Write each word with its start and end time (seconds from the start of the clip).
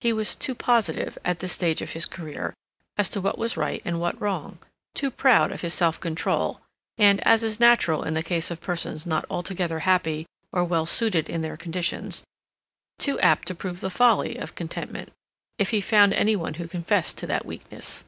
He 0.00 0.12
was 0.12 0.36
too 0.36 0.54
positive, 0.54 1.18
at 1.24 1.40
this 1.40 1.50
stage 1.50 1.82
of 1.82 1.90
his 1.90 2.06
career, 2.06 2.54
as 2.96 3.10
to 3.10 3.20
what 3.20 3.36
was 3.36 3.56
right 3.56 3.82
and 3.84 4.00
what 4.00 4.20
wrong, 4.22 4.60
too 4.94 5.10
proud 5.10 5.50
of 5.50 5.62
his 5.62 5.74
self 5.74 5.98
control, 5.98 6.60
and, 6.98 7.20
as 7.26 7.42
is 7.42 7.58
natural 7.58 8.04
in 8.04 8.14
the 8.14 8.22
case 8.22 8.52
of 8.52 8.60
persons 8.60 9.06
not 9.06 9.24
altogether 9.28 9.80
happy 9.80 10.24
or 10.52 10.62
well 10.62 10.86
suited 10.86 11.28
in 11.28 11.42
their 11.42 11.56
conditions, 11.56 12.22
too 13.00 13.18
apt 13.18 13.48
to 13.48 13.56
prove 13.56 13.80
the 13.80 13.90
folly 13.90 14.36
of 14.36 14.54
contentment, 14.54 15.10
if 15.58 15.70
he 15.70 15.80
found 15.80 16.14
any 16.14 16.36
one 16.36 16.54
who 16.54 16.68
confessed 16.68 17.18
to 17.18 17.26
that 17.26 17.44
weakness. 17.44 18.04